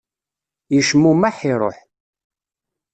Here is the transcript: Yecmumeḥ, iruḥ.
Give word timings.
Yecmumeḥ, 0.73 1.35
iruḥ. 1.51 1.77